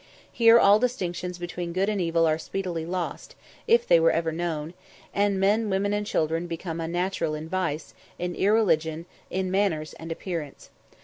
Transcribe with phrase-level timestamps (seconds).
[0.31, 3.35] Here all distinctions between good and evil are speedily lost,
[3.67, 4.73] if they were ever known;
[5.13, 10.71] and men, women, and children become unnatural in vice, in irreligion, in manners and appearance.